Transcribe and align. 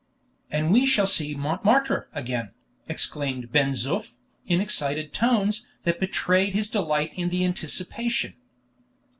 "And 0.49 0.73
we 0.73 0.87
shall 0.87 1.05
see 1.05 1.35
Montmartre 1.35 2.09
again!" 2.11 2.55
exclaimed 2.87 3.51
Ben 3.51 3.73
Zoof, 3.73 4.15
in 4.47 4.59
excited 4.59 5.13
tones 5.13 5.67
that 5.83 5.99
betrayed 5.99 6.53
his 6.55 6.71
delight 6.71 7.11
in 7.13 7.29
the 7.29 7.45
anticipation. 7.45 8.33